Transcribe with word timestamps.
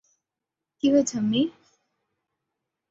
কী 0.83 0.87
হয়েছে, 0.93 1.15
আম্মি? 1.17 1.41